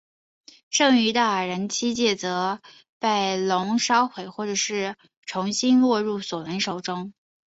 [0.71, 2.59] 剩余的矮人七戒则
[2.97, 4.47] 被龙烧毁或
[5.27, 7.13] 重新落入索伦手中。